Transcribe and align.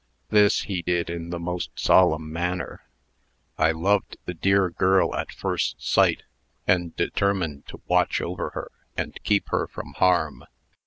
This 0.29 0.61
he 0.63 0.81
did 0.81 1.11
in 1.11 1.29
the 1.29 1.37
most 1.39 1.69
solemn 1.75 2.33
manner. 2.33 2.81
I 3.59 3.71
loved 3.71 4.17
the 4.25 4.33
dear 4.33 4.71
girl 4.71 5.13
at 5.15 5.31
first 5.31 5.75
sight, 5.79 6.23
and 6.65 6.95
determined 6.95 7.67
to 7.67 7.83
watch 7.85 8.19
over 8.19 8.49
her, 8.55 8.71
and 8.97 9.21
keep 9.23 9.49
her 9.49 9.67
from 9.67 9.93
harm. 9.97 10.43